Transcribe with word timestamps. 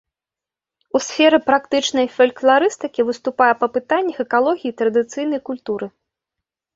У 0.99 0.99
сферы 1.07 1.39
практычнай 1.49 2.07
фалькларыстыкі 2.15 3.05
выступае 3.09 3.49
па 3.61 3.67
пытаннях 3.75 4.17
экалогіі 4.25 4.71
традыцыйнай 4.81 5.41
культуры. 5.51 5.89